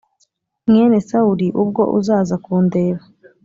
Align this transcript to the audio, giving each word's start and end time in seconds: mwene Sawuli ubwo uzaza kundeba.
mwene 0.69 0.97
Sawuli 1.07 1.47
ubwo 1.61 1.83
uzaza 1.99 2.35
kundeba. 2.43 3.01